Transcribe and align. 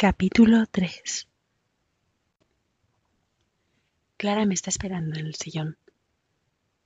Capítulo 0.00 0.64
3 0.70 1.26
Clara 4.16 4.46
me 4.46 4.54
está 4.54 4.70
esperando 4.70 5.18
en 5.18 5.26
el 5.26 5.34
sillón. 5.34 5.76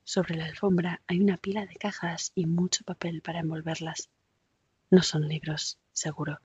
Sobre 0.02 0.34
la 0.34 0.46
alfombra 0.46 1.02
hay 1.06 1.20
una 1.20 1.36
pila 1.36 1.66
de 1.66 1.74
cajas 1.74 2.32
y 2.34 2.46
mucho 2.46 2.84
papel 2.84 3.20
para 3.20 3.40
envolverlas. 3.40 4.08
No 4.90 5.02
son 5.02 5.28
libros, 5.28 5.78
seguro. 5.92 6.40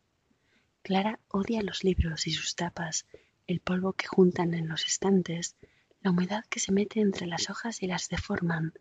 Clara 0.81 1.21
odia 1.29 1.61
los 1.61 1.85
libros 1.85 2.27
y 2.27 2.31
sus 2.31 2.53
tapas, 2.53 3.05
el 3.45 3.61
polvo 3.61 3.93
que 3.93 4.07
juntan 4.07 4.53
en 4.53 4.67
los 4.67 4.85
estantes, 4.87 5.55
la 6.01 6.11
humedad 6.11 6.43
que 6.49 6.59
se 6.59 6.73
mete 6.73 6.99
entre 6.99 7.27
las 7.27 7.49
hojas 7.49 7.81
y 7.81 7.87
las 7.87 8.09
deforman. 8.09 8.73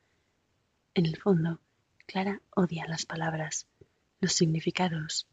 En 0.94 1.06
el 1.06 1.18
fondo, 1.18 1.60
Clara 2.06 2.42
odia 2.50 2.84
las 2.88 3.06
palabras, 3.06 3.68
los 4.20 4.32
significados, 4.32 5.28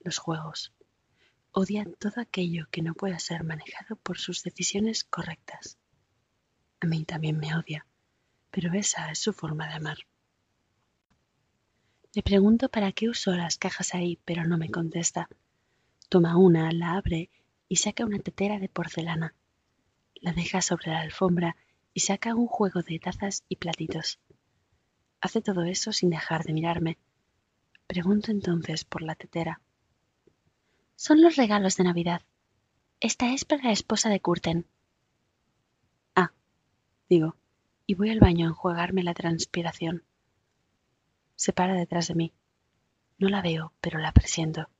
los 0.00 0.16
juegos. 0.16 0.72
Odia 1.60 1.84
todo 1.98 2.20
aquello 2.20 2.68
que 2.70 2.82
no 2.82 2.94
pueda 2.94 3.18
ser 3.18 3.42
manejado 3.42 3.96
por 3.96 4.16
sus 4.16 4.44
decisiones 4.44 5.02
correctas. 5.02 5.76
A 6.78 6.86
mí 6.86 7.04
también 7.04 7.36
me 7.36 7.52
odia, 7.56 7.84
pero 8.52 8.72
esa 8.74 9.10
es 9.10 9.18
su 9.18 9.32
forma 9.32 9.66
de 9.66 9.74
amar. 9.74 9.98
Le 12.14 12.22
pregunto 12.22 12.68
para 12.68 12.92
qué 12.92 13.08
uso 13.08 13.32
las 13.32 13.58
cajas 13.58 13.92
ahí, 13.96 14.20
pero 14.24 14.44
no 14.44 14.56
me 14.56 14.70
contesta. 14.70 15.28
Toma 16.08 16.36
una, 16.36 16.70
la 16.70 16.92
abre 16.92 17.28
y 17.68 17.74
saca 17.74 18.04
una 18.06 18.20
tetera 18.20 18.60
de 18.60 18.68
porcelana. 18.68 19.34
La 20.14 20.32
deja 20.32 20.62
sobre 20.62 20.92
la 20.92 21.00
alfombra 21.00 21.56
y 21.92 21.98
saca 21.98 22.36
un 22.36 22.46
juego 22.46 22.82
de 22.82 23.00
tazas 23.00 23.42
y 23.48 23.56
platitos. 23.56 24.20
Hace 25.20 25.42
todo 25.42 25.64
eso 25.64 25.92
sin 25.92 26.10
dejar 26.10 26.44
de 26.44 26.52
mirarme. 26.52 26.98
Pregunto 27.88 28.30
entonces 28.30 28.84
por 28.84 29.02
la 29.02 29.16
tetera. 29.16 29.60
Son 31.00 31.22
los 31.22 31.36
regalos 31.36 31.76
de 31.76 31.84
Navidad. 31.84 32.22
Esta 32.98 33.32
es 33.32 33.44
para 33.44 33.62
la 33.62 33.70
esposa 33.70 34.08
de 34.08 34.18
Curten. 34.18 34.66
Ah, 36.16 36.32
digo, 37.08 37.36
y 37.86 37.94
voy 37.94 38.10
al 38.10 38.18
baño 38.18 38.46
a 38.46 38.48
enjuagarme 38.48 39.04
la 39.04 39.14
transpiración. 39.14 40.02
Se 41.36 41.52
para 41.52 41.74
detrás 41.74 42.08
de 42.08 42.16
mí. 42.16 42.32
No 43.16 43.28
la 43.28 43.42
veo, 43.42 43.72
pero 43.80 44.00
la 44.00 44.10
presiento. 44.10 44.70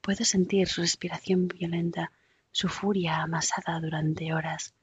Puedo 0.00 0.24
sentir 0.24 0.68
su 0.68 0.80
respiración 0.80 1.48
violenta, 1.48 2.12
su 2.52 2.68
furia 2.68 3.20
amasada 3.20 3.80
durante 3.80 4.32
horas, 4.32 4.74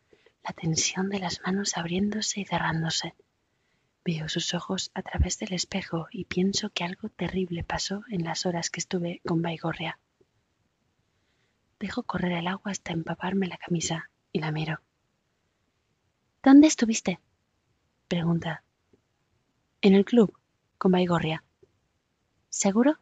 la 0.43 0.52
tensión 0.52 1.07
de 1.07 1.19
las 1.19 1.39
manos 1.45 1.77
abriéndose 1.77 2.41
y 2.41 2.45
cerrándose. 2.45 3.15
Veo 4.03 4.27
sus 4.27 4.53
ojos 4.53 4.91
a 4.93 5.03
través 5.03 5.39
del 5.39 5.53
espejo 5.53 6.07
y 6.11 6.25
pienso 6.25 6.69
que 6.69 6.83
algo 6.83 7.07
terrible 7.07 7.63
pasó 7.63 8.03
en 8.09 8.25
las 8.25 8.45
horas 8.45 8.69
que 8.69 8.81
estuve 8.81 9.21
con 9.25 9.41
Baigorria. 9.41 9.97
Dejo 11.80 12.03
correr 12.03 12.33
el 12.33 12.47
agua 12.47 12.72
hasta 12.72 12.94
empaparme 12.94 13.47
la 13.47 13.58
camisa 13.58 14.09
y 14.31 14.39
la 14.39 14.52
miro. 14.52 14.81
¿Dónde 16.44 16.67
estuviste? 16.67 17.19
pregunta. 18.08 18.63
En 19.81 19.94
el 19.94 20.05
club, 20.05 20.38
con 20.77 20.91
Baigorria. 20.91 21.44
¿Seguro? 22.49 22.99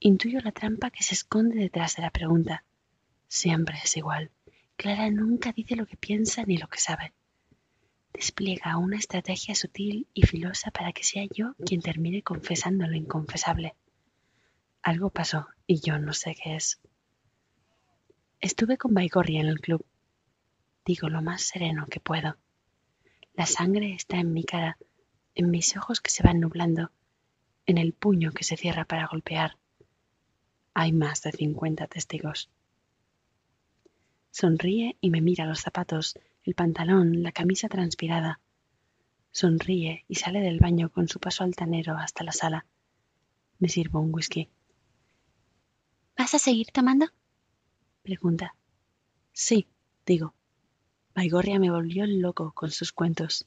Intuyo 0.00 0.40
la 0.40 0.52
trampa 0.52 0.90
que 0.90 1.02
se 1.02 1.14
esconde 1.14 1.56
detrás 1.56 1.96
de 1.96 2.02
la 2.02 2.10
pregunta. 2.10 2.64
Siempre 3.28 3.78
es 3.82 3.96
igual. 3.96 4.30
Clara 4.76 5.10
nunca 5.10 5.52
dice 5.52 5.76
lo 5.76 5.86
que 5.86 5.96
piensa 5.96 6.44
ni 6.44 6.58
lo 6.58 6.68
que 6.68 6.78
sabe 6.78 7.14
despliega 8.14 8.78
una 8.78 8.96
estrategia 8.96 9.56
sutil 9.56 10.06
y 10.14 10.22
filosa 10.22 10.70
para 10.70 10.92
que 10.92 11.02
sea 11.02 11.24
yo 11.30 11.54
quien 11.66 11.82
termine 11.82 12.22
confesando 12.22 12.86
lo 12.86 12.94
inconfesable. 12.94 13.74
Algo 14.84 15.08
pasó 15.08 15.46
y 15.66 15.80
yo 15.80 15.98
no 15.98 16.12
sé 16.12 16.34
qué 16.34 16.56
es. 16.56 16.78
Estuve 18.38 18.76
con 18.76 18.92
Baigorria 18.92 19.40
en 19.40 19.46
el 19.46 19.58
club. 19.58 19.82
Digo 20.84 21.08
lo 21.08 21.22
más 21.22 21.40
sereno 21.40 21.86
que 21.86 22.00
puedo. 22.00 22.36
La 23.32 23.46
sangre 23.46 23.94
está 23.94 24.18
en 24.18 24.34
mi 24.34 24.44
cara, 24.44 24.76
en 25.34 25.50
mis 25.50 25.74
ojos 25.78 26.02
que 26.02 26.10
se 26.10 26.22
van 26.22 26.38
nublando, 26.38 26.90
en 27.64 27.78
el 27.78 27.94
puño 27.94 28.32
que 28.32 28.44
se 28.44 28.58
cierra 28.58 28.84
para 28.84 29.06
golpear. 29.06 29.56
Hay 30.74 30.92
más 30.92 31.22
de 31.22 31.32
cincuenta 31.32 31.86
testigos. 31.86 32.50
Sonríe 34.32 34.98
y 35.00 35.08
me 35.08 35.22
mira 35.22 35.46
los 35.46 35.62
zapatos 35.62 36.18
el 36.42 36.54
pantalón, 36.54 37.22
la 37.22 37.32
camisa 37.32 37.70
transpirada. 37.70 38.38
Sonríe 39.30 40.04
y 40.08 40.16
sale 40.16 40.40
del 40.40 40.60
baño 40.60 40.90
con 40.90 41.08
su 41.08 41.20
paso 41.20 41.42
altanero 41.42 41.96
hasta 41.96 42.22
la 42.22 42.32
sala. 42.32 42.66
Me 43.58 43.70
sirvo 43.70 44.00
un 44.00 44.12
whisky. 44.12 44.50
¿Vas 46.16 46.32
a 46.34 46.38
seguir 46.38 46.68
tomando? 46.72 47.06
pregunta. 48.02 48.54
Sí, 49.32 49.66
digo. 50.06 50.34
Baigorria 51.14 51.58
me 51.58 51.70
volvió 51.70 52.06
loco 52.06 52.52
con 52.52 52.70
sus 52.70 52.92
cuentos. 52.92 53.46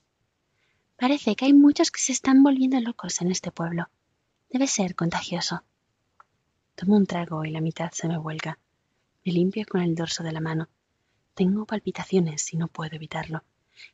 Parece 0.98 1.36
que 1.36 1.46
hay 1.46 1.54
muchos 1.54 1.92
que 1.92 2.02
se 2.02 2.12
están 2.12 2.44
volviendo 2.44 2.80
locos 2.82 3.22
en 3.22 3.32
este 3.32 3.52
pueblo. 3.52 3.90
Debe 4.50 4.68
ser 4.68 4.96
contagioso. 4.96 5.64
Tomo 6.76 6.98
un 6.98 7.06
trago 7.06 7.46
y 7.46 7.52
la 7.52 7.62
mitad 7.62 7.92
se 7.92 8.08
me 8.08 8.18
vuelca. 8.18 8.60
Me 9.24 9.32
limpio 9.32 9.66
con 9.70 9.82
el 9.82 9.96
dorso 9.96 10.24
de 10.24 10.32
la 10.32 10.42
mano. 10.42 10.68
Tengo 11.36 11.66
palpitaciones 11.66 12.54
y 12.54 12.58
no 12.58 12.68
puedo 12.68 12.96
evitarlo. 12.96 13.44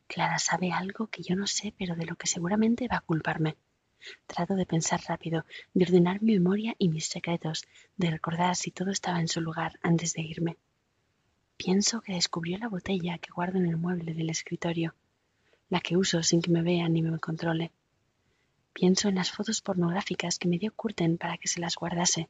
Clara 0.08 0.40
sabe 0.40 0.72
algo 0.72 1.08
que 1.08 1.24
yo 1.24 1.36
no 1.36 1.46
sé, 1.46 1.74
pero 1.78 1.96
de 1.96 2.06
lo 2.06 2.16
que 2.16 2.28
seguramente 2.28 2.88
va 2.88 2.98
a 2.98 3.02
culparme. 3.02 3.58
Trato 4.28 4.56
de 4.56 4.66
pensar 4.66 5.02
rápido, 5.08 5.46
de 5.74 5.86
ordenar 5.86 6.22
mi 6.22 6.34
memoria 6.34 6.76
y 6.78 6.90
mis 6.90 7.08
secretos, 7.08 7.66
de 7.98 8.12
recordar 8.12 8.56
si 8.56 8.72
todo 8.72 8.92
estaba 8.92 9.20
en 9.20 9.28
su 9.28 9.42
lugar 9.42 9.80
antes 9.82 10.14
de 10.14 10.22
irme. 10.22 10.58
Pienso 11.58 12.02
que 12.02 12.14
descubrió 12.14 12.58
la 12.58 12.68
botella 12.68 13.18
que 13.18 13.32
guardo 13.32 13.58
en 13.58 13.68
el 13.68 13.78
mueble 13.78 14.14
del 14.14 14.30
escritorio, 14.30 14.96
la 15.70 15.80
que 15.80 15.98
uso 15.98 16.22
sin 16.24 16.42
que 16.42 16.52
me 16.52 16.62
vean 16.62 16.94
ni 16.94 17.02
me 17.02 17.20
controle. 17.20 17.72
Pienso 18.74 19.08
en 19.08 19.16
las 19.16 19.32
fotos 19.32 19.62
pornográficas 19.62 20.40
que 20.40 20.48
me 20.48 20.58
dio 20.58 20.74
Curten 20.74 21.18
para 21.18 21.38
que 21.38 21.48
se 21.48 21.62
las 21.62 21.76
guardase. 21.76 22.28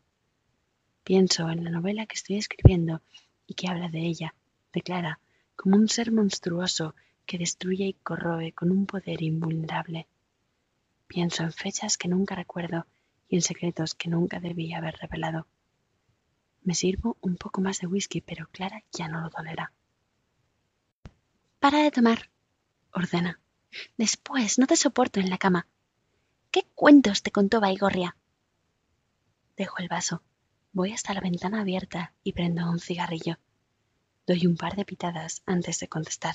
Pienso 1.04 1.50
en 1.50 1.64
la 1.64 1.72
novela 1.72 2.06
que 2.06 2.16
estoy 2.16 2.38
escribiendo 2.38 3.02
y 3.48 3.54
que 3.56 3.68
habla 3.68 3.90
de 3.90 4.00
ella, 4.00 4.36
declara, 4.74 5.20
como 5.56 5.78
un 5.78 5.88
ser 5.88 6.12
monstruoso 6.12 6.96
que 7.26 7.38
destruye 7.38 7.86
y 7.86 7.94
corroe 7.94 8.52
con 8.52 8.72
un 8.72 8.86
poder 8.86 9.22
invulnerable. 9.22 10.08
Pienso 11.14 11.44
en 11.44 11.54
fechas 11.54 11.96
que 12.00 12.08
nunca 12.08 12.34
recuerdo 12.34 12.88
y 13.30 13.36
en 13.36 13.44
secretos 13.44 13.94
que 13.94 14.10
nunca 14.10 14.40
debí 14.40 14.74
haber 14.74 14.96
revelado. 14.96 15.46
Me 16.64 16.74
sirvo 16.74 17.18
un 17.22 17.36
poco 17.36 17.62
más 17.62 17.80
de 17.80 17.86
whisky, 17.86 18.20
pero 18.20 18.48
Clara 18.48 18.84
ya 18.92 19.08
no 19.10 19.22
lo 19.22 19.30
tolera. 19.30 19.72
Para 21.60 21.84
de 21.84 21.92
tomar, 21.92 22.32
ordena. 22.92 23.40
Después 23.96 24.58
no 24.58 24.66
te 24.66 24.76
soporto 24.76 25.20
en 25.20 25.30
la 25.30 25.38
cama. 25.38 25.68
¿Qué 26.50 26.66
cuentos 26.74 27.22
te 27.22 27.30
contó 27.30 27.62
Baigorria? 27.62 28.18
Dejo 29.56 29.78
el 29.78 29.90
vaso, 29.90 30.24
voy 30.72 30.94
hasta 30.94 31.14
la 31.14 31.22
ventana 31.22 31.62
abierta 31.62 32.16
y 32.24 32.34
prendo 32.34 32.68
un 32.68 32.80
cigarrillo. 32.80 33.38
Doy 34.26 34.48
un 34.48 34.58
par 34.58 34.76
de 34.76 34.84
pitadas 34.84 35.44
antes 35.46 35.80
de 35.80 35.88
contestar. 35.88 36.34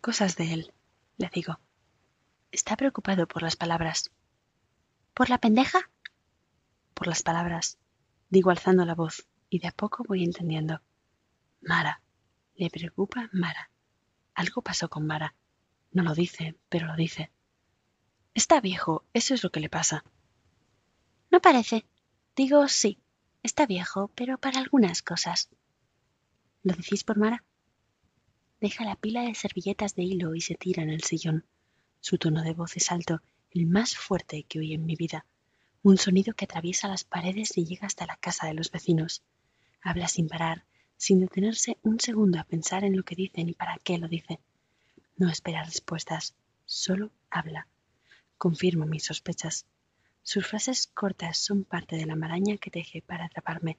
Cosas 0.00 0.36
de 0.36 0.54
él, 0.54 0.72
le 1.18 1.28
digo. 1.28 1.58
Está 2.50 2.76
preocupado 2.76 3.26
por 3.26 3.42
las 3.42 3.56
palabras. 3.56 4.10
¿Por 5.14 5.30
la 5.30 5.38
pendeja? 5.38 5.90
Por 6.94 7.06
las 7.06 7.22
palabras, 7.22 7.78
digo 8.30 8.50
alzando 8.50 8.84
la 8.84 8.94
voz, 8.94 9.26
y 9.50 9.58
de 9.58 9.68
a 9.68 9.72
poco 9.72 10.04
voy 10.06 10.24
entendiendo. 10.24 10.80
Mara. 11.60 12.02
Le 12.54 12.70
preocupa 12.70 13.28
Mara. 13.32 13.70
Algo 14.34 14.62
pasó 14.62 14.88
con 14.88 15.06
Mara. 15.06 15.34
No 15.92 16.02
lo 16.02 16.14
dice, 16.14 16.56
pero 16.68 16.86
lo 16.86 16.96
dice. 16.96 17.30
Está 18.34 18.60
viejo, 18.60 19.04
eso 19.12 19.34
es 19.34 19.42
lo 19.42 19.50
que 19.50 19.60
le 19.60 19.68
pasa. 19.68 20.04
No 21.30 21.40
parece. 21.40 21.86
Digo 22.34 22.68
sí. 22.68 22.98
Está 23.42 23.66
viejo, 23.66 24.10
pero 24.14 24.38
para 24.38 24.58
algunas 24.58 25.02
cosas. 25.02 25.50
¿Lo 26.62 26.74
decís 26.74 27.04
por 27.04 27.18
Mara? 27.18 27.44
Deja 28.60 28.84
la 28.84 28.96
pila 28.96 29.22
de 29.22 29.34
servilletas 29.34 29.94
de 29.94 30.02
hilo 30.02 30.34
y 30.34 30.40
se 30.40 30.54
tira 30.54 30.82
en 30.82 30.90
el 30.90 31.02
sillón. 31.02 31.44
Su 32.00 32.18
tono 32.18 32.42
de 32.42 32.52
voz 32.52 32.76
es 32.76 32.90
alto, 32.92 33.22
el 33.50 33.66
más 33.66 33.96
fuerte 33.96 34.44
que 34.44 34.58
oí 34.58 34.74
en 34.74 34.86
mi 34.86 34.96
vida. 34.96 35.26
Un 35.82 35.98
sonido 35.98 36.34
que 36.34 36.44
atraviesa 36.44 36.88
las 36.88 37.04
paredes 37.04 37.56
y 37.56 37.64
llega 37.64 37.86
hasta 37.86 38.06
la 38.06 38.16
casa 38.16 38.46
de 38.46 38.54
los 38.54 38.70
vecinos. 38.70 39.22
Habla 39.82 40.08
sin 40.08 40.28
parar, 40.28 40.64
sin 40.96 41.20
detenerse 41.20 41.78
un 41.82 42.00
segundo 42.00 42.40
a 42.40 42.44
pensar 42.44 42.84
en 42.84 42.96
lo 42.96 43.04
que 43.04 43.14
dice 43.14 43.44
ni 43.44 43.52
para 43.52 43.78
qué 43.82 43.98
lo 43.98 44.08
dice. 44.08 44.40
No 45.16 45.30
espera 45.30 45.62
respuestas, 45.62 46.34
solo 46.64 47.10
habla. 47.30 47.68
Confirmo 48.38 48.86
mis 48.86 49.04
sospechas. 49.04 49.66
Sus 50.22 50.46
frases 50.46 50.88
cortas 50.88 51.38
son 51.38 51.64
parte 51.64 51.96
de 51.96 52.04
la 52.04 52.16
maraña 52.16 52.56
que 52.58 52.70
teje 52.70 53.00
para 53.00 53.26
atraparme. 53.26 53.78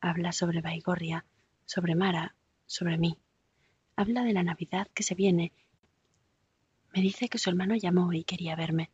Habla 0.00 0.32
sobre 0.32 0.60
Baigorria, 0.60 1.24
sobre 1.66 1.94
Mara, 1.94 2.34
sobre 2.66 2.96
mí. 2.96 3.18
Habla 3.96 4.22
de 4.22 4.32
la 4.32 4.42
Navidad 4.42 4.88
que 4.94 5.02
se 5.02 5.14
viene. 5.14 5.52
Me 6.94 7.02
dice 7.02 7.28
que 7.28 7.38
su 7.38 7.50
hermano 7.50 7.74
llamó 7.74 8.12
y 8.12 8.22
quería 8.22 8.54
verme. 8.54 8.88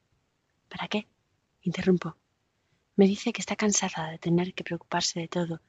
¿Para 0.70 0.88
qué? 0.88 1.06
Interrumpo. 1.60 2.16
Me 2.96 3.06
dice 3.06 3.30
que 3.30 3.42
está 3.42 3.56
cansada 3.56 4.10
de 4.10 4.18
tener 4.18 4.54
que 4.54 4.64
preocuparse 4.64 5.20
de 5.20 5.28
todo, 5.28 5.60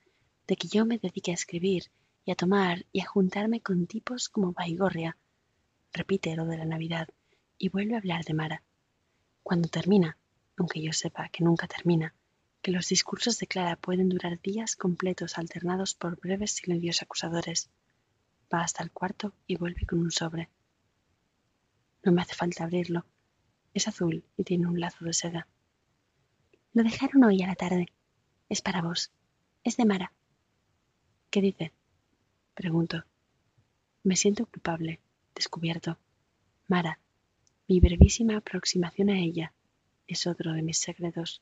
de 0.48 0.56
que 0.56 0.69
yo 0.69 0.86
me 0.86 0.98
dedique 0.98 1.31
a 1.31 1.33
escribir 1.33 1.92
y 2.24 2.31
a 2.31 2.36
tomar 2.36 2.86
y 2.94 3.01
a 3.01 3.06
juntarme 3.06 3.60
con 3.60 3.86
tipos 3.86 4.30
como 4.30 4.54
Baigorria. 4.54 5.18
Repite 5.92 6.33
lo 6.38 6.45
de 6.45 6.57
la 6.57 6.63
Navidad 6.63 7.10
y 7.57 7.68
vuelve 7.68 7.95
a 7.95 7.98
hablar 7.98 8.24
de 8.24 8.34
Mara. 8.34 8.63
Cuando 9.44 9.68
termina, 9.68 10.18
aunque 10.56 10.81
yo 10.81 10.94
sepa 10.94 11.27
que 11.27 11.44
nunca 11.44 11.68
termina, 11.68 12.16
que 12.62 12.72
los 12.72 12.88
discursos 12.88 13.39
de 13.39 13.48
Clara 13.48 13.75
pueden 13.75 14.07
durar 14.07 14.39
días 14.39 14.77
completos 14.77 15.38
alternados 15.38 15.95
por 15.95 16.18
breves 16.18 16.54
silencios 16.54 17.01
acusadores. 17.01 17.69
Va 18.54 18.62
hasta 18.62 18.84
el 18.84 18.92
cuarto 18.92 19.34
y 19.48 19.57
vuelve 19.57 19.86
con 19.86 20.00
un 20.00 20.12
sobre. 20.12 20.48
No 22.03 22.12
me 22.12 22.21
hace 22.21 22.36
falta 22.36 22.63
abrirlo. 22.63 23.06
Es 23.74 23.88
azul 23.88 24.24
y 24.38 24.44
tiene 24.44 24.68
un 24.68 24.80
lazo 24.80 25.06
de 25.06 25.13
seda. 25.13 25.48
Lo 26.74 26.83
dejaron 26.83 27.24
hoy 27.24 27.42
a 27.44 27.48
la 27.48 27.56
tarde. 27.56 27.88
Es 28.50 28.62
para 28.62 28.81
vos. 28.81 29.12
Es 29.63 29.77
de 29.77 29.86
Mara. 29.86 30.12
¿Qué 31.30 31.42
dice? 31.42 31.71
Pregunto. 32.53 33.06
Me 34.03 34.15
siento 34.15 34.45
culpable, 34.45 35.00
descubierto. 35.36 35.98
Mara, 36.68 37.00
mi 37.68 37.80
brevísima 37.80 38.38
aproximación 38.38 39.09
a 39.09 39.19
ella 39.19 39.53
es 40.07 40.27
otro 40.27 40.53
de 40.53 40.62
mis 40.62 40.80
secretos. 40.80 41.42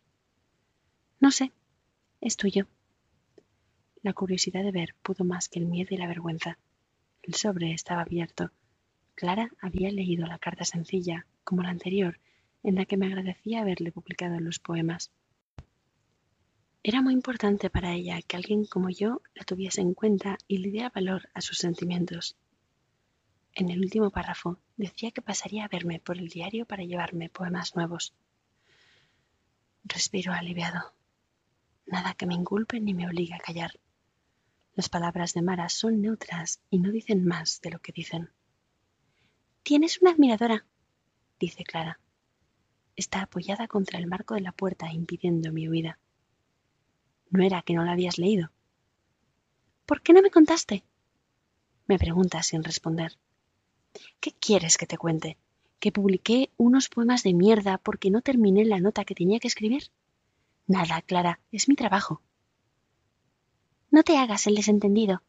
No 1.20 1.32
sé, 1.32 1.52
es 2.22 2.38
tuyo. 2.38 2.68
La 4.02 4.14
curiosidad 4.14 4.64
de 4.64 4.72
ver 4.72 4.96
pudo 5.02 5.24
más 5.24 5.50
que 5.50 5.60
el 5.60 5.66
miedo 5.66 5.90
y 5.92 5.98
la 5.98 6.08
vergüenza. 6.08 6.60
El 7.24 7.34
sobre 7.34 7.74
estaba 7.74 8.02
abierto. 8.02 8.52
Clara 9.20 9.52
había 9.60 9.92
leído 9.92 10.26
la 10.28 10.40
carta 10.40 10.64
sencilla, 10.64 11.26
como 11.44 11.62
la 11.62 11.72
anterior, 11.72 12.22
en 12.64 12.76
la 12.76 12.86
que 12.86 12.96
me 12.96 13.08
agradecía 13.08 13.60
haberle 13.60 13.92
publicado 13.92 14.40
los 14.40 14.60
poemas. 14.60 15.12
Era 16.84 17.02
muy 17.02 17.16
importante 17.16 17.70
para 17.70 17.92
ella 17.92 18.22
que 18.22 18.38
alguien 18.38 18.64
como 18.64 18.90
yo 18.90 19.22
la 19.36 19.44
tuviese 19.44 19.82
en 19.82 19.94
cuenta 19.94 20.38
y 20.48 20.60
le 20.60 20.72
diera 20.72 20.90
valor 20.96 21.28
a 21.34 21.42
sus 21.42 21.58
sentimientos. 21.58 22.38
En 23.56 23.70
el 23.70 23.82
último 23.82 24.10
párrafo 24.10 24.58
decía 24.78 25.12
que 25.12 25.22
pasaría 25.22 25.66
a 25.66 25.68
verme 25.68 26.00
por 26.00 26.18
el 26.18 26.30
diario 26.30 26.66
para 26.66 26.86
llevarme 26.86 27.28
poemas 27.28 27.76
nuevos. 27.76 28.14
Respiro 29.84 30.32
aliviado. 30.32 30.94
Nada 31.86 32.14
que 32.14 32.26
me 32.26 32.36
inculpe 32.36 32.80
ni 32.80 32.94
me 32.94 33.06
obligue 33.06 33.34
a 33.34 33.40
callar. 33.40 33.82
Las 34.76 34.88
palabras 34.88 35.34
de 35.34 35.42
Mara 35.42 35.68
son 35.68 36.00
neutras 36.00 36.62
y 36.70 36.80
no 36.80 36.90
dicen 36.90 37.26
más 37.26 37.60
de 37.60 37.72
lo 37.72 37.80
que 37.80 37.92
dicen. 37.92 38.30
Tienes 39.70 40.02
una 40.02 40.10
admiradora, 40.10 40.66
dice 41.40 41.64
Clara. 41.64 42.00
Está 42.96 43.22
apoyada 43.22 43.68
contra 43.68 44.00
el 44.00 44.08
marco 44.08 44.34
de 44.34 44.42
la 44.42 44.52
puerta 44.52 44.92
impidiendo 44.92 45.54
mi 45.54 45.70
huida. 45.70 46.00
¿No 47.30 47.44
era 47.44 47.62
que 47.62 47.76
no 47.76 47.86
la 47.86 47.92
habías 47.92 48.18
leído? 48.18 48.50
¿Por 49.86 50.02
qué 50.02 50.14
no 50.14 50.24
me 50.24 50.32
contaste? 50.32 50.84
Me 51.86 52.00
pregunta 52.00 52.42
sin 52.42 52.64
responder. 52.64 53.20
¿Qué 54.20 54.32
quieres 54.32 54.76
que 54.76 54.88
te 54.88 54.98
cuente? 54.98 55.38
¿Que 55.80 55.92
publiqué 55.92 56.50
unos 56.58 56.90
poemas 56.90 57.22
de 57.22 57.36
mierda 57.36 57.78
porque 57.78 58.10
no 58.10 58.24
terminé 58.24 58.66
la 58.66 58.80
nota 58.80 59.06
que 59.06 59.14
tenía 59.14 59.40
que 59.40 59.50
escribir? 59.50 59.92
Nada, 60.66 61.00
Clara, 61.04 61.42
es 61.52 61.70
mi 61.70 61.76
trabajo. 61.76 62.24
No 63.92 64.02
te 64.02 64.18
hagas 64.18 64.48
el 64.48 64.56
desentendido, 64.56 65.22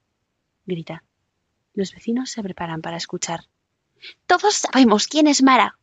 grita. 0.64 1.04
Los 1.74 1.92
vecinos 1.92 2.30
se 2.30 2.42
preparan 2.42 2.80
para 2.80 2.96
escuchar. 2.96 3.40
Todos 4.26 4.54
sabemos 4.54 5.06
quién 5.06 5.26
es 5.26 5.42
Mara. 5.42 5.78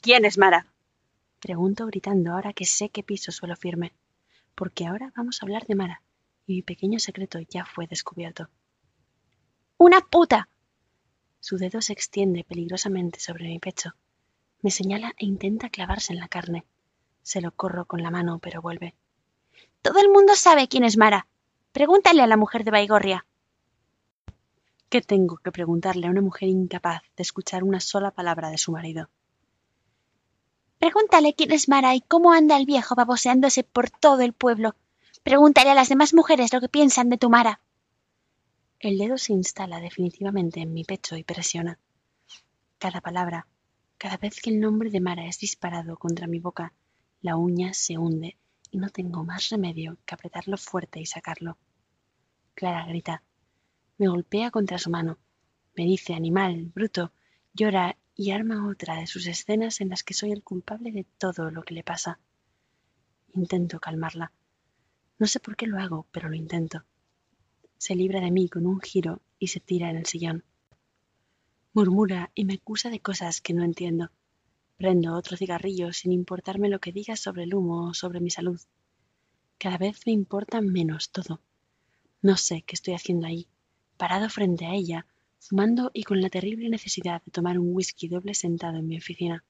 ¿Quién 0.00 0.24
es 0.24 0.38
Mara? 0.38 0.66
Pregunto 1.40 1.86
gritando 1.86 2.32
ahora 2.32 2.52
que 2.52 2.64
sé 2.64 2.88
que 2.88 3.02
piso 3.02 3.32
suelo 3.32 3.56
firme, 3.56 3.92
porque 4.54 4.86
ahora 4.86 5.12
vamos 5.16 5.40
a 5.40 5.46
hablar 5.46 5.66
de 5.66 5.74
Mara, 5.74 6.02
y 6.46 6.54
mi 6.54 6.62
pequeño 6.62 6.98
secreto 6.98 7.38
ya 7.40 7.64
fue 7.64 7.86
descubierto. 7.86 8.48
¡Una 9.76 10.00
puta! 10.00 10.48
Su 11.40 11.58
dedo 11.58 11.82
se 11.82 11.92
extiende 11.92 12.44
peligrosamente 12.44 13.18
sobre 13.18 13.48
mi 13.48 13.58
pecho. 13.58 13.94
Me 14.60 14.70
señala 14.70 15.12
e 15.18 15.24
intenta 15.26 15.70
clavarse 15.70 16.12
en 16.12 16.20
la 16.20 16.28
carne. 16.28 16.64
Se 17.22 17.40
lo 17.40 17.50
corro 17.50 17.84
con 17.84 18.02
la 18.02 18.12
mano, 18.12 18.38
pero 18.38 18.62
vuelve. 18.62 18.94
Todo 19.82 20.00
el 20.00 20.08
mundo 20.08 20.36
sabe 20.36 20.68
quién 20.68 20.84
es 20.84 20.96
Mara. 20.96 21.26
Pregúntale 21.72 22.22
a 22.22 22.28
la 22.28 22.36
mujer 22.36 22.62
de 22.62 22.70
Baigorria. 22.70 23.26
¿Qué 24.92 25.00
tengo 25.00 25.38
que 25.38 25.52
preguntarle 25.52 26.06
a 26.06 26.10
una 26.10 26.20
mujer 26.20 26.50
incapaz 26.50 27.00
de 27.16 27.22
escuchar 27.22 27.64
una 27.64 27.80
sola 27.80 28.10
palabra 28.10 28.50
de 28.50 28.58
su 28.58 28.72
marido? 28.72 29.08
Pregúntale 30.78 31.32
quién 31.32 31.50
es 31.52 31.66
Mara 31.66 31.94
y 31.94 32.02
cómo 32.02 32.30
anda 32.34 32.58
el 32.58 32.66
viejo 32.66 32.94
baboseándose 32.94 33.64
por 33.64 33.88
todo 33.88 34.20
el 34.20 34.34
pueblo. 34.34 34.74
Pregúntale 35.22 35.70
a 35.70 35.74
las 35.74 35.88
demás 35.88 36.12
mujeres 36.12 36.52
lo 36.52 36.60
que 36.60 36.68
piensan 36.68 37.08
de 37.08 37.16
tu 37.16 37.30
Mara. 37.30 37.62
El 38.80 38.98
dedo 38.98 39.16
se 39.16 39.32
instala 39.32 39.80
definitivamente 39.80 40.60
en 40.60 40.74
mi 40.74 40.84
pecho 40.84 41.16
y 41.16 41.24
presiona. 41.24 41.78
Cada 42.76 43.00
palabra, 43.00 43.46
cada 43.96 44.18
vez 44.18 44.42
que 44.42 44.50
el 44.50 44.60
nombre 44.60 44.90
de 44.90 45.00
Mara 45.00 45.24
es 45.24 45.38
disparado 45.38 45.96
contra 45.96 46.26
mi 46.26 46.38
boca, 46.38 46.74
la 47.22 47.36
uña 47.36 47.72
se 47.72 47.96
hunde 47.96 48.36
y 48.70 48.76
no 48.76 48.90
tengo 48.90 49.24
más 49.24 49.48
remedio 49.48 49.96
que 50.04 50.14
apretarlo 50.14 50.58
fuerte 50.58 51.00
y 51.00 51.06
sacarlo. 51.06 51.56
Clara 52.52 52.84
grita. 52.84 53.22
Me 53.98 54.08
golpea 54.08 54.50
contra 54.50 54.78
su 54.78 54.90
mano. 54.90 55.18
Me 55.76 55.84
dice 55.84 56.14
animal, 56.14 56.70
bruto, 56.74 57.12
llora 57.54 57.96
y 58.14 58.30
arma 58.30 58.68
otra 58.68 58.96
de 58.96 59.06
sus 59.06 59.26
escenas 59.26 59.80
en 59.80 59.88
las 59.88 60.02
que 60.02 60.14
soy 60.14 60.32
el 60.32 60.42
culpable 60.42 60.92
de 60.92 61.06
todo 61.18 61.50
lo 61.50 61.62
que 61.62 61.74
le 61.74 61.82
pasa. 61.82 62.18
Intento 63.34 63.80
calmarla. 63.80 64.32
No 65.18 65.26
sé 65.26 65.40
por 65.40 65.56
qué 65.56 65.66
lo 65.66 65.78
hago, 65.78 66.06
pero 66.10 66.28
lo 66.28 66.34
intento. 66.34 66.84
Se 67.78 67.94
libra 67.94 68.20
de 68.20 68.30
mí 68.30 68.48
con 68.48 68.66
un 68.66 68.80
giro 68.80 69.22
y 69.38 69.48
se 69.48 69.60
tira 69.60 69.90
en 69.90 69.96
el 69.96 70.06
sillón. 70.06 70.44
Murmura 71.72 72.30
y 72.34 72.44
me 72.44 72.54
acusa 72.54 72.90
de 72.90 73.00
cosas 73.00 73.40
que 73.40 73.54
no 73.54 73.64
entiendo. 73.64 74.10
Prendo 74.76 75.14
otro 75.14 75.36
cigarrillo 75.36 75.92
sin 75.92 76.12
importarme 76.12 76.68
lo 76.68 76.80
que 76.80 76.92
diga 76.92 77.16
sobre 77.16 77.44
el 77.44 77.54
humo 77.54 77.88
o 77.88 77.94
sobre 77.94 78.20
mi 78.20 78.30
salud. 78.30 78.60
Cada 79.58 79.78
vez 79.78 80.06
me 80.06 80.12
importa 80.12 80.60
menos 80.60 81.10
todo. 81.10 81.40
No 82.20 82.36
sé 82.36 82.62
qué 82.62 82.74
estoy 82.74 82.94
haciendo 82.94 83.26
ahí, 83.26 83.48
parado 84.02 84.28
frente 84.28 84.66
a 84.66 84.74
ella, 84.74 85.06
fumando 85.38 85.92
y 85.94 86.02
con 86.02 86.20
la 86.20 86.28
terrible 86.28 86.68
necesidad 86.68 87.22
de 87.22 87.30
tomar 87.30 87.56
un 87.56 87.72
whisky 87.72 88.08
doble 88.08 88.34
sentado 88.34 88.78
en 88.78 88.88
mi 88.88 88.98
oficina. 88.98 89.44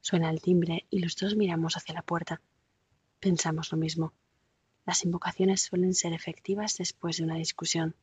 Suena 0.00 0.28
el 0.30 0.42
timbre 0.42 0.86
y 0.90 0.98
los 0.98 1.14
dos 1.14 1.36
miramos 1.36 1.76
hacia 1.76 1.94
la 1.94 2.02
puerta. 2.02 2.40
Pensamos 3.20 3.70
lo 3.70 3.78
mismo. 3.78 4.12
Las 4.84 5.04
invocaciones 5.04 5.62
suelen 5.62 5.94
ser 5.94 6.12
efectivas 6.14 6.76
después 6.78 7.18
de 7.18 7.22
una 7.22 7.36
discusión. 7.36 7.94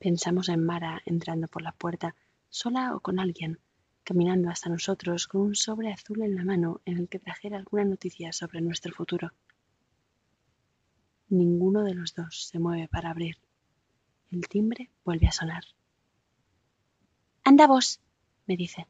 Pensamos 0.00 0.48
en 0.48 0.64
Mara 0.64 1.00
entrando 1.06 1.46
por 1.46 1.62
la 1.62 1.70
puerta, 1.70 2.16
sola 2.48 2.96
o 2.96 3.00
con 3.00 3.20
alguien, 3.20 3.60
caminando 4.02 4.50
hasta 4.50 4.70
nosotros 4.70 5.28
con 5.28 5.42
un 5.42 5.54
sobre 5.54 5.92
azul 5.92 6.20
en 6.20 6.34
la 6.34 6.42
mano 6.42 6.80
en 6.84 6.98
el 6.98 7.08
que 7.08 7.20
trajera 7.20 7.58
alguna 7.58 7.84
noticia 7.84 8.32
sobre 8.32 8.60
nuestro 8.60 8.92
futuro. 8.92 9.30
Ninguno 11.28 11.84
de 11.84 11.94
los 11.94 12.12
dos 12.16 12.48
se 12.48 12.58
mueve 12.58 12.88
para 12.88 13.10
abrir. 13.10 13.36
El 14.32 14.48
timbre 14.48 14.90
vuelve 15.04 15.26
a 15.26 15.32
sonar. 15.32 15.62
Anda 17.44 17.66
vos, 17.66 18.00
me 18.46 18.56
dice. 18.56 18.88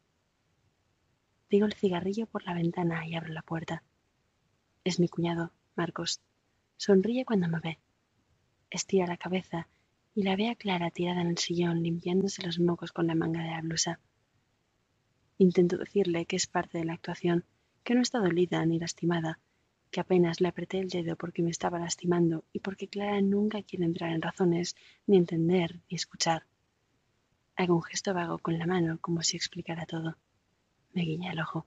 Digo 1.51 1.67
el 1.67 1.75
cigarrillo 1.75 2.27
por 2.27 2.45
la 2.45 2.55
ventana 2.55 3.05
y 3.09 3.17
abro 3.17 3.33
la 3.33 3.43
puerta. 3.43 3.83
Es 4.85 5.01
mi 5.01 5.09
cuñado, 5.09 5.51
Marcos. 5.75 6.21
Sonríe 6.77 7.25
cuando 7.25 7.49
me 7.49 7.59
ve. 7.59 7.81
Estira 8.71 9.09
la 9.09 9.17
cabeza 9.17 9.67
y 10.15 10.23
la 10.23 10.37
ve 10.37 10.49
a 10.49 10.55
Clara 10.55 10.93
tirada 10.93 11.23
en 11.23 11.27
el 11.31 11.39
sillón 11.39 11.83
limpiándose 11.83 12.47
los 12.47 12.61
mocos 12.61 12.93
con 12.93 13.09
la 13.09 13.17
manga 13.17 13.43
de 13.43 13.51
la 13.51 13.63
blusa. 13.63 13.99
Intento 15.39 15.77
decirle 15.77 16.25
que 16.25 16.37
es 16.37 16.47
parte 16.47 16.79
de 16.79 16.85
la 16.85 16.93
actuación, 16.93 17.45
que 17.83 17.97
no 17.97 18.01
está 18.01 18.21
dolida 18.21 18.65
ni 18.65 18.79
lastimada, 18.79 19.41
que 19.93 20.01
apenas 20.01 20.41
le 20.41 20.49
apreté 20.49 20.81
el 20.81 20.89
dedo 20.89 21.15
porque 21.15 21.43
me 21.43 21.51
estaba 21.51 21.79
lastimando 21.79 22.45
y 22.53 22.59
porque 22.59 22.89
Clara 22.89 23.21
nunca 23.21 23.63
quiere 23.63 23.85
entrar 23.85 24.11
en 24.11 24.23
razones, 24.23 24.75
ni 25.07 25.17
entender, 25.17 25.81
ni 25.89 25.95
escuchar. 25.97 26.47
Hago 27.55 27.77
un 27.77 27.83
gesto 27.83 28.13
vago 28.15 28.39
con 28.39 28.59
la 28.59 28.67
mano 28.67 28.99
como 29.01 29.23
si 29.23 29.37
explicara 29.37 29.87
todo. 29.87 30.17
Me 30.95 31.03
guiña 31.03 31.33
el 31.33 31.41
ojo. 31.41 31.67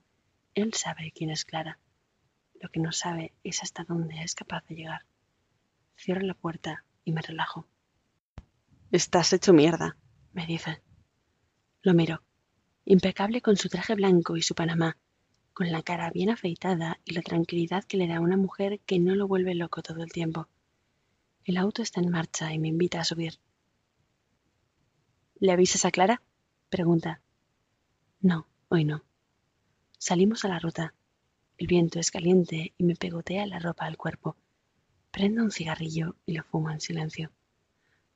Él 0.55 0.74
sabe 0.74 1.13
quién 1.15 1.29
es 1.29 1.46
Clara. 1.46 1.79
Lo 2.60 2.70
que 2.70 2.79
no 2.79 2.91
sabe 2.91 3.34
es 3.44 3.63
hasta 3.63 3.84
dónde 3.84 4.22
es 4.24 4.36
capaz 4.36 4.65
de 4.65 4.75
llegar. 4.75 5.05
Cierro 5.96 6.22
la 6.22 6.34
puerta 6.34 6.84
y 7.05 7.13
me 7.13 7.22
relajo. 7.22 7.67
Estás 8.91 9.32
hecho 9.34 9.53
mierda, 9.53 9.98
me 10.34 10.46
dice. 10.46 10.82
Lo 11.84 11.94
miro 11.94 12.25
impecable 12.86 13.41
con 13.41 13.58
su 13.58 13.67
traje 13.67 13.96
blanco 13.96 14.38
y 14.38 14.44
su 14.44 14.53
panamá, 14.53 14.96
con 15.55 15.71
la 15.71 15.83
cara 15.83 16.12
bien 16.12 16.29
afeitada 16.29 17.00
y 17.05 17.13
la 17.13 17.21
tranquilidad 17.21 17.85
que 17.85 17.95
le 17.95 18.07
da 18.07 18.19
una 18.19 18.35
mujer 18.35 18.81
que 18.81 19.00
no 19.00 19.15
lo 19.15 19.25
vuelve 19.25 19.55
loco 19.55 19.81
todo 19.81 20.03
el 20.03 20.12
tiempo. 20.12 20.50
El 21.45 21.55
auto 21.55 21.81
está 21.81 22.01
en 22.01 22.12
marcha 22.12 22.53
y 22.53 22.59
me 22.59 22.67
invita 22.67 23.00
a 23.00 23.05
subir. 23.05 23.39
¿Le 25.39 25.53
avisas 25.53 25.85
a 25.85 25.91
Clara? 25.91 26.21
pregunta. 26.67 27.21
No, 28.19 28.47
hoy 28.67 28.83
no. 28.83 29.05
Salimos 29.97 30.43
a 30.43 30.50
la 30.50 30.59
ruta. 30.59 30.93
El 31.57 31.67
viento 31.67 32.01
es 32.01 32.12
caliente 32.12 32.74
y 32.77 32.83
me 32.83 32.97
pegotea 32.97 33.45
la 33.45 33.59
ropa 33.59 33.85
al 33.85 33.95
cuerpo. 33.95 34.35
Prendo 35.09 35.41
un 35.41 35.51
cigarrillo 35.51 36.17
y 36.25 36.33
lo 36.33 36.43
fumo 36.43 36.69
en 36.69 36.81
silencio. 36.81 37.31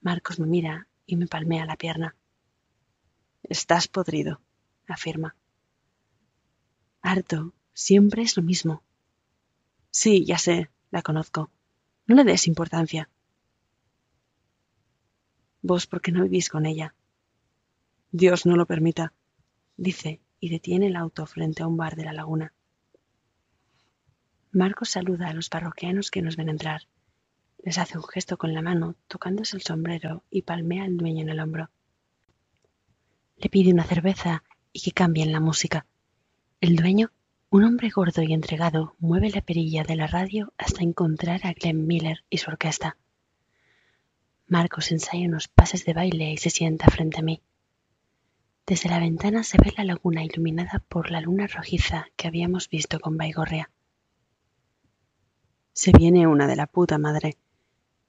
Marcos 0.01 0.41
me 0.41 0.47
mira 0.47 0.89
y 1.05 1.15
me 1.15 1.27
palmea 1.27 1.65
la 1.65 1.77
pierna. 1.77 2.17
Estás 3.43 3.87
podrido, 3.87 4.41
afirma. 4.89 5.37
Harto, 7.01 7.53
siempre 7.73 8.21
es 8.23 8.35
lo 8.37 8.43
mismo. 8.43 8.83
Sí, 9.91 10.25
ya 10.25 10.37
sé, 10.37 10.69
la 10.91 11.01
conozco. 11.01 11.49
No 12.07 12.15
le 12.15 12.23
des 12.23 12.47
importancia. 12.47 13.09
Vos 15.61 15.87
porque 15.87 16.11
no 16.11 16.23
vivís 16.23 16.49
con 16.49 16.65
ella. 16.65 16.95
Dios 18.11 18.45
no 18.45 18.55
lo 18.55 18.65
permita, 18.65 19.13
dice 19.77 20.21
y 20.39 20.49
detiene 20.49 20.87
el 20.87 20.95
auto 20.95 21.25
frente 21.25 21.63
a 21.63 21.67
un 21.67 21.77
bar 21.77 21.95
de 21.95 22.05
la 22.05 22.13
laguna. 22.13 22.53
Marcos 24.51 24.89
saluda 24.89 25.27
a 25.27 25.33
los 25.33 25.49
parroquianos 25.49 26.09
que 26.09 26.21
nos 26.21 26.37
ven 26.37 26.49
entrar. 26.49 26.87
Les 27.63 27.77
hace 27.77 27.97
un 27.97 28.05
gesto 28.05 28.37
con 28.37 28.53
la 28.53 28.61
mano, 28.61 28.95
tocándose 29.07 29.57
el 29.57 29.63
sombrero 29.63 30.23
y 30.31 30.43
palmea 30.43 30.85
al 30.85 30.97
dueño 30.97 31.21
en 31.21 31.29
el 31.29 31.39
hombro. 31.39 31.69
Le 33.35 33.49
pide 33.49 33.73
una 33.73 33.83
cerveza 33.83 34.43
y 34.71 34.81
que 34.81 34.91
cambien 34.91 35.31
la 35.31 35.39
música. 35.39 35.85
El 36.61 36.75
dueño, 36.75 37.09
un 37.51 37.63
hombre 37.63 37.89
gordo 37.89 38.21
y 38.21 38.33
entregado, 38.33 38.93
mueve 38.99 39.29
la 39.29 39.39
perilla 39.39 39.85
de 39.85 39.95
la 39.95 40.07
radio 40.07 40.51
hasta 40.57 40.83
encontrar 40.83 41.47
a 41.47 41.53
Glenn 41.53 41.87
Miller 41.87 42.25
y 42.29 42.39
su 42.39 42.51
orquesta. 42.51 42.97
Marcos 44.45 44.91
ensaya 44.91 45.25
unos 45.25 45.47
pases 45.47 45.85
de 45.85 45.93
baile 45.93 46.33
y 46.33 46.37
se 46.37 46.49
sienta 46.49 46.91
frente 46.91 47.19
a 47.19 47.21
mí. 47.21 47.41
Desde 48.67 48.89
la 48.89 48.99
ventana 48.99 49.43
se 49.43 49.57
ve 49.57 49.71
la 49.77 49.85
laguna 49.85 50.21
iluminada 50.25 50.83
por 50.89 51.11
la 51.11 51.21
luna 51.21 51.47
rojiza 51.47 52.07
que 52.17 52.27
habíamos 52.27 52.67
visto 52.67 52.99
con 52.99 53.15
Baigorria. 53.15 53.71
Se 55.71 55.93
viene 55.93 56.27
una 56.27 56.45
de 56.45 56.57
la 56.57 56.67
puta 56.67 56.97
madre, 56.97 57.37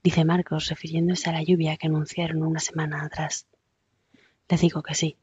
dice 0.03 0.25
Marcos 0.25 0.69
refiriéndose 0.69 1.31
a 1.31 1.35
la 1.35 1.45
lluvia 1.45 1.77
que 1.77 1.87
anunciaron 1.87 2.43
una 2.43 2.59
semana 2.59 3.05
atrás. 3.05 3.47
Le 4.49 4.57
digo 4.57 4.83
que 4.83 4.97
sí, 4.97 5.17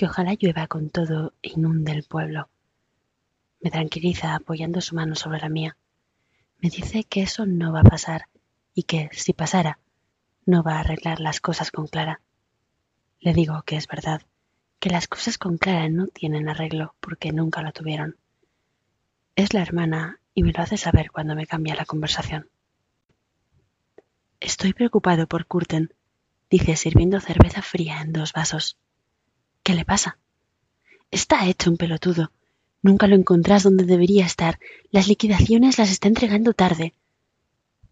que 0.00 0.06
ojalá 0.06 0.32
llueva 0.32 0.66
con 0.66 0.88
todo 0.88 1.34
e 1.42 1.50
inunde 1.50 1.92
el 1.92 2.04
pueblo. 2.04 2.48
Me 3.60 3.70
tranquiliza 3.70 4.34
apoyando 4.34 4.80
su 4.80 4.94
mano 4.94 5.14
sobre 5.14 5.40
la 5.40 5.50
mía. 5.50 5.76
Me 6.56 6.70
dice 6.70 7.04
que 7.04 7.20
eso 7.20 7.44
no 7.44 7.70
va 7.70 7.80
a 7.80 7.90
pasar 7.94 8.22
y 8.72 8.84
que, 8.84 9.10
si 9.12 9.34
pasara, 9.34 9.78
no 10.46 10.62
va 10.62 10.76
a 10.76 10.80
arreglar 10.80 11.20
las 11.20 11.42
cosas 11.42 11.70
con 11.70 11.86
Clara. 11.86 12.22
Le 13.20 13.34
digo 13.34 13.60
que 13.66 13.76
es 13.76 13.86
verdad, 13.88 14.22
que 14.78 14.88
las 14.88 15.06
cosas 15.06 15.36
con 15.36 15.58
Clara 15.58 15.86
no 15.90 16.06
tienen 16.06 16.48
arreglo 16.48 16.94
porque 17.00 17.30
nunca 17.30 17.60
lo 17.60 17.70
tuvieron. 17.72 18.16
Es 19.36 19.52
la 19.52 19.60
hermana 19.60 20.18
y 20.32 20.44
me 20.44 20.52
lo 20.52 20.62
hace 20.62 20.78
saber 20.78 21.10
cuando 21.10 21.34
me 21.34 21.46
cambia 21.46 21.74
la 21.74 21.84
conversación. 21.84 22.48
Estoy 24.40 24.72
preocupado 24.72 25.26
por 25.26 25.44
Curten, 25.44 25.92
dice 26.48 26.76
sirviendo 26.76 27.20
cerveza 27.20 27.60
fría 27.60 28.00
en 28.00 28.14
dos 28.14 28.32
vasos. 28.32 28.78
¿Qué 29.62 29.74
le 29.74 29.84
pasa? 29.84 30.18
Está 31.10 31.46
hecho 31.46 31.70
un 31.70 31.76
pelotudo. 31.76 32.32
Nunca 32.82 33.06
lo 33.06 33.16
encontrás 33.16 33.62
donde 33.62 33.84
debería 33.84 34.24
estar. 34.24 34.58
Las 34.90 35.06
liquidaciones 35.06 35.78
las 35.78 35.90
está 35.90 36.08
entregando 36.08 36.54
tarde. 36.54 36.94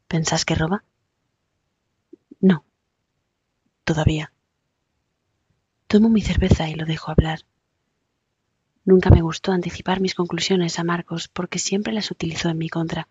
¿Pensás 0.06 0.44
que 0.44 0.54
roba? 0.54 0.84
No. 2.40 2.64
Todavía. 3.84 4.32
Tomo 5.86 6.08
mi 6.08 6.22
cerveza 6.22 6.68
y 6.68 6.74
lo 6.74 6.86
dejo 6.86 7.10
hablar. 7.10 7.40
Nunca 8.84 9.10
me 9.10 9.20
gustó 9.20 9.52
anticipar 9.52 10.00
mis 10.00 10.14
conclusiones 10.14 10.78
a 10.78 10.84
Marcos 10.84 11.28
porque 11.28 11.58
siempre 11.58 11.92
las 11.92 12.10
utilizó 12.10 12.48
en 12.48 12.58
mi 12.58 12.70
contra. 12.70 13.08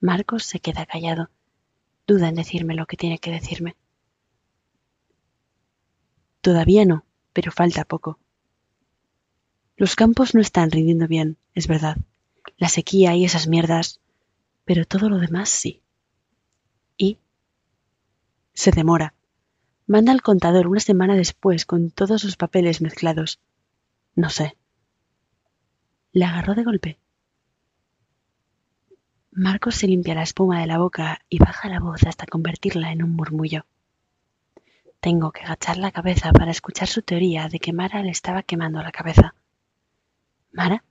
Marcos 0.00 0.44
se 0.44 0.58
queda 0.58 0.86
callado. 0.86 1.30
Duda 2.06 2.28
en 2.28 2.34
decirme 2.34 2.74
lo 2.74 2.86
que 2.86 2.96
tiene 2.96 3.18
que 3.18 3.30
decirme. 3.30 3.76
Todavía 6.40 6.84
no, 6.84 7.04
pero 7.32 7.52
falta 7.52 7.84
poco. 7.84 8.18
Los 9.76 9.96
campos 9.96 10.34
no 10.34 10.40
están 10.40 10.70
rindiendo 10.70 11.06
bien, 11.06 11.36
es 11.54 11.66
verdad. 11.66 11.96
La 12.56 12.68
sequía 12.68 13.14
y 13.16 13.24
esas 13.24 13.48
mierdas, 13.48 14.00
pero 14.64 14.84
todo 14.84 15.08
lo 15.08 15.18
demás 15.18 15.48
sí. 15.48 15.82
¿Y? 16.96 17.18
Se 18.52 18.70
demora. 18.70 19.14
Manda 19.86 20.12
al 20.12 20.22
contador 20.22 20.66
una 20.66 20.80
semana 20.80 21.16
después 21.16 21.64
con 21.66 21.90
todos 21.90 22.20
sus 22.20 22.36
papeles 22.36 22.80
mezclados. 22.80 23.40
No 24.14 24.30
sé. 24.30 24.56
Le 26.12 26.24
agarró 26.24 26.54
de 26.54 26.64
golpe. 26.64 26.98
Marcos 29.32 29.76
se 29.76 29.86
limpia 29.86 30.14
la 30.14 30.22
espuma 30.22 30.60
de 30.60 30.66
la 30.66 30.78
boca 30.78 31.20
y 31.28 31.38
baja 31.38 31.68
la 31.68 31.80
voz 31.80 32.04
hasta 32.04 32.26
convertirla 32.26 32.92
en 32.92 33.02
un 33.02 33.16
murmullo. 33.16 33.64
Tengo 35.00 35.32
que 35.32 35.42
agachar 35.42 35.78
la 35.78 35.92
cabeza 35.92 36.32
para 36.32 36.50
escuchar 36.50 36.88
su 36.88 37.02
teoría 37.02 37.48
de 37.48 37.58
que 37.58 37.72
Mara 37.72 38.02
le 38.02 38.10
estaba 38.10 38.42
quemando 38.42 38.82
la 38.82 38.92
cabeza. 38.92 39.34
¿Mara? 40.52 40.84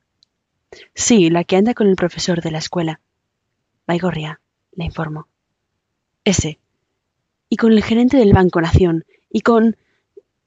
Sí, 0.94 1.30
la 1.30 1.44
que 1.44 1.56
anda 1.56 1.74
con 1.74 1.88
el 1.88 1.96
profesor 1.96 2.42
de 2.42 2.52
la 2.52 2.60
escuela. 2.60 3.02
Baigorria, 3.86 4.42
le 4.72 4.86
informo. 4.86 5.28
Ese 6.24 6.60
y 7.50 7.58
con 7.58 7.74
el 7.74 7.84
gerente 7.84 8.18
del 8.18 8.34
Banco 8.34 8.62
Nación, 8.62 9.06
y 9.30 9.42
con... 9.42 9.76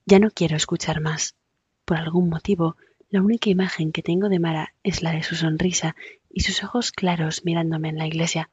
Ya 0.07 0.19
no 0.19 0.31
quiero 0.31 0.57
escuchar 0.57 1.01
más. 1.01 1.37
Por 1.85 1.97
algún 1.97 2.29
motivo, 2.29 2.77
la 3.11 3.23
única 3.23 3.51
imagen 3.51 3.93
que 3.93 4.03
tengo 4.03 4.29
de 4.29 4.39
Mara 4.39 4.75
es 4.83 5.03
la 5.03 5.13
de 5.13 5.23
su 5.23 5.35
sonrisa 5.35 5.97
y 6.31 6.41
sus 6.41 6.63
ojos 6.65 6.93
claros 6.93 7.45
mirándome 7.45 7.89
en 7.89 7.99
la 7.99 8.07
iglesia. 8.07 8.51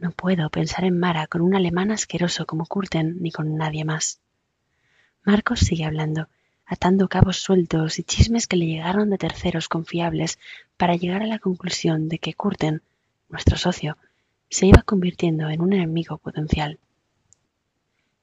No 0.00 0.12
puedo 0.12 0.48
pensar 0.48 0.84
en 0.84 0.98
Mara 0.98 1.26
con 1.26 1.42
un 1.42 1.54
alemán 1.54 1.90
asqueroso 1.90 2.46
como 2.46 2.64
Curten 2.64 3.20
ni 3.20 3.30
con 3.30 3.58
nadie 3.58 3.84
más. 3.84 4.18
Marcos 5.24 5.60
sigue 5.60 5.84
hablando, 5.84 6.30
atando 6.64 7.10
cabos 7.10 7.36
sueltos 7.36 7.98
y 7.98 8.04
chismes 8.04 8.46
que 8.46 8.56
le 8.56 8.64
llegaron 8.64 9.10
de 9.10 9.18
terceros 9.18 9.68
confiables 9.68 10.38
para 10.78 10.96
llegar 10.96 11.22
a 11.22 11.26
la 11.26 11.38
conclusión 11.38 12.08
de 12.08 12.18
que 12.18 12.32
Curten, 12.32 12.80
nuestro 13.28 13.58
socio, 13.58 13.98
se 14.48 14.64
iba 14.64 14.80
convirtiendo 14.80 15.50
en 15.50 15.60
un 15.60 15.74
enemigo 15.74 16.16
potencial. 16.16 16.78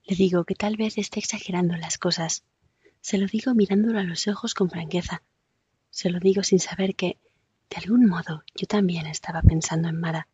Le 0.03 0.15
digo 0.15 0.45
que 0.45 0.55
tal 0.55 0.77
vez 0.77 0.97
esté 0.97 1.19
exagerando 1.19 1.77
las 1.77 1.99
cosas. 1.99 2.41
Se 3.01 3.19
lo 3.19 3.27
digo 3.27 3.53
mirándolo 3.53 3.99
a 3.99 4.03
los 4.03 4.27
ojos 4.27 4.55
con 4.55 4.71
franqueza. 4.71 5.21
Se 5.91 6.09
lo 6.09 6.19
digo 6.19 6.41
sin 6.41 6.59
saber 6.59 6.95
que, 6.95 7.19
de 7.69 7.77
algún 7.77 8.07
modo, 8.07 8.43
yo 8.55 8.65
también 8.65 9.05
estaba 9.05 9.43
pensando 9.43 9.89
en 9.89 9.99
Mara. 9.99 10.27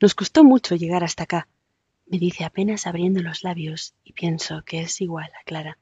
Nos 0.00 0.14
costó 0.14 0.44
mucho 0.44 0.74
llegar 0.74 1.04
hasta 1.04 1.24
acá, 1.24 1.48
me 2.06 2.18
dice 2.18 2.44
apenas 2.44 2.86
abriendo 2.86 3.22
los 3.22 3.42
labios 3.42 3.94
y 4.04 4.12
pienso 4.12 4.62
que 4.64 4.80
es 4.80 5.00
igual 5.00 5.30
a 5.40 5.44
Clara. 5.44 5.78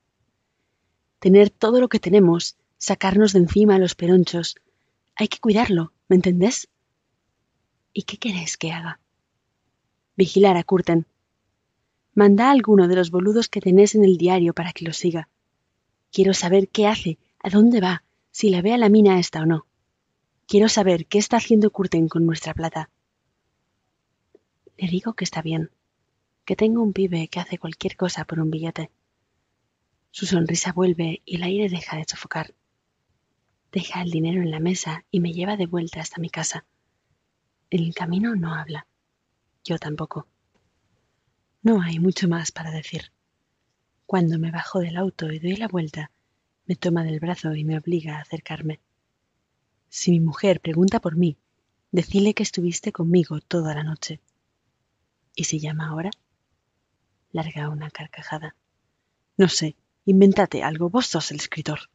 Tener 1.19 1.51
todo 1.51 1.81
lo 1.81 1.89
que 1.89 1.99
tenemos, 1.99 2.57
sacarnos 2.79 3.33
de 3.33 3.41
encima 3.41 3.79
los 3.79 3.95
peronchos. 3.95 4.57
Hay 5.17 5.29
que 5.29 5.39
cuidarlo, 5.39 5.93
¿me 6.09 6.17
entendés? 6.17 6.69
¿Y 7.93 8.03
qué 8.03 8.19
querés 8.19 8.57
que 8.57 8.73
haga? 8.73 9.01
Vigilar 10.17 10.57
a 10.57 10.65
Curten. 10.65 11.07
Manda 12.15 12.49
a 12.49 12.53
alguno 12.53 12.89
de 12.89 12.97
los 12.97 13.11
boludos 13.11 13.49
que 13.49 13.61
tenés 13.61 13.95
en 13.95 14.05
el 14.05 14.17
diario 14.17 14.53
para 14.53 14.73
que 14.73 14.85
lo 14.85 14.93
siga. 14.93 15.29
Quiero 16.13 16.35
saber 16.35 16.69
qué 16.69 16.87
hace, 16.87 17.19
a 17.43 17.51
dónde 17.51 17.81
va, 17.81 18.05
si 18.31 18.51
la 18.51 18.63
ve 18.63 18.73
a 18.73 18.79
la 18.79 18.89
mina 18.89 19.19
esta 19.19 19.43
o 19.43 19.47
no. 19.47 19.67
Quiero 20.47 20.69
saber 20.69 21.07
qué 21.07 21.19
está 21.19 21.39
haciendo 21.39 21.71
Curten 21.71 22.09
con 22.09 22.27
nuestra 22.27 22.55
plata. 22.55 22.91
Le 24.77 24.89
digo 24.89 25.15
que 25.15 25.25
está 25.25 25.43
bien, 25.43 25.71
que 26.45 26.57
tengo 26.57 26.83
un 26.83 26.93
pibe 26.93 27.29
que 27.29 27.41
hace 27.41 27.59
cualquier 27.59 27.97
cosa 27.97 28.25
por 28.25 28.41
un 28.41 28.51
billete. 28.51 28.91
Su 30.11 30.27
sonrisa 30.27 30.73
vuelve 30.73 31.23
y 31.25 31.37
el 31.37 31.43
aire 31.43 31.69
deja 31.69 31.97
de 31.97 32.05
sofocar. 32.05 32.55
Deja 33.71 34.03
el 34.03 34.11
dinero 34.11 34.43
en 34.43 34.51
la 34.51 34.61
mesa 34.61 35.05
y 35.11 35.21
me 35.21 35.33
lleva 35.33 35.57
de 35.57 35.67
vuelta 35.67 36.01
hasta 36.01 36.21
mi 36.21 36.29
casa. 36.29 36.65
En 37.71 37.83
el 37.83 37.95
camino 37.95 38.35
no 38.37 38.55
habla. 38.55 38.87
Yo 39.65 39.79
tampoco. 39.79 40.27
No 41.63 41.81
hay 41.81 41.99
mucho 41.99 42.29
más 42.29 42.53
para 42.53 42.71
decir. 42.71 43.13
Cuando 44.05 44.39
me 44.39 44.51
bajo 44.51 44.81
del 44.81 44.97
auto 44.97 45.33
y 45.33 45.39
doy 45.39 45.57
la 45.57 45.69
vuelta, 45.69 46.11
me 46.67 46.77
toma 46.77 47.05
del 47.05 47.21
brazo 47.21 47.55
y 47.55 47.65
me 47.65 47.79
obliga 47.79 48.17
a 48.17 48.21
acercarme. 48.23 48.81
Si 49.89 50.11
mi 50.11 50.21
mujer 50.21 50.61
pregunta 50.61 51.01
por 51.01 51.17
mí, 51.17 51.39
decile 51.93 52.35
que 52.35 52.43
estuviste 52.43 52.93
conmigo 52.93 53.41
toda 53.41 53.75
la 53.75 53.85
noche. 53.85 54.21
¿Y 55.35 55.45
si 55.45 55.61
llama 55.61 55.89
ahora? 55.89 56.11
Larga 57.31 57.69
una 57.69 57.91
carcajada. 57.91 58.55
No 59.37 59.49
sé, 59.49 59.77
invéntate 60.05 60.63
algo, 60.63 60.91
vos 60.91 61.07
sos 61.07 61.31
el 61.31 61.39
escritor. 61.39 61.91